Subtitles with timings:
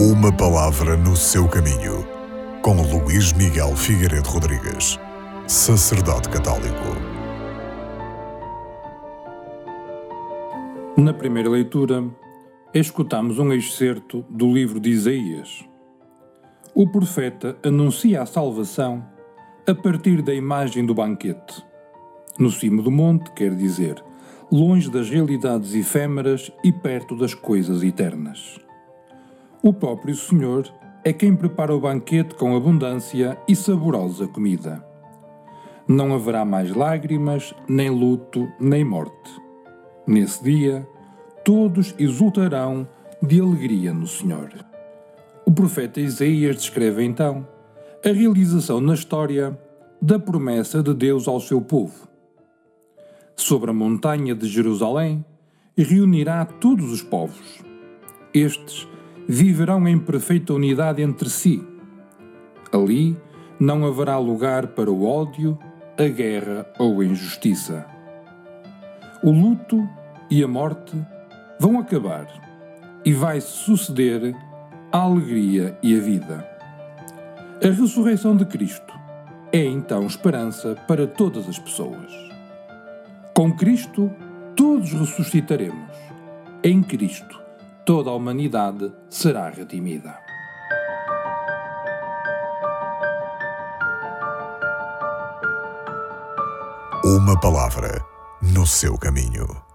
[0.00, 2.06] Uma palavra no seu caminho,
[2.62, 4.96] com Luís Miguel Figueiredo Rodrigues,
[5.48, 6.84] sacerdote católico.
[10.96, 12.04] Na primeira leitura,
[12.72, 15.64] escutamos um excerto do livro de Isaías.
[16.76, 19.04] O profeta anuncia a salvação
[19.66, 21.60] a partir da imagem do banquete.
[22.38, 24.00] No cimo do monte, quer dizer,
[24.48, 28.67] longe das realidades efêmeras e perto das coisas eternas.
[29.62, 30.72] O próprio Senhor
[31.04, 34.84] é quem prepara o banquete com abundância e saborosa comida.
[35.86, 39.30] Não haverá mais lágrimas, nem luto, nem morte.
[40.06, 40.86] Nesse dia,
[41.44, 42.86] todos exultarão
[43.22, 44.50] de alegria no Senhor.
[45.46, 47.46] O profeta Isaías descreve então
[48.04, 49.58] a realização na história
[50.00, 52.08] da promessa de Deus ao seu povo
[53.38, 55.24] sobre a montanha de Jerusalém
[55.76, 57.62] reunirá todos os povos.
[58.34, 58.86] Estes
[59.28, 61.62] viverão em perfeita unidade entre si.
[62.72, 63.14] Ali
[63.60, 65.58] não haverá lugar para o ódio,
[65.98, 67.86] a guerra ou a injustiça.
[69.22, 69.86] O luto
[70.30, 70.96] e a morte
[71.60, 72.26] vão acabar
[73.04, 74.34] e vai suceder
[74.90, 76.48] a alegria e a vida.
[77.62, 78.94] A ressurreição de Cristo
[79.52, 82.12] é então esperança para todas as pessoas.
[83.34, 84.10] Com Cristo,
[84.56, 85.90] todos ressuscitaremos.
[86.62, 87.47] Em Cristo,
[87.88, 90.20] toda a humanidade será redimida.
[97.02, 98.04] Uma palavra
[98.42, 99.67] no seu caminho.